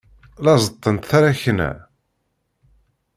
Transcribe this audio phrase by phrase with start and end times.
[0.43, 1.71] La ẓeṭṭent taṛakna.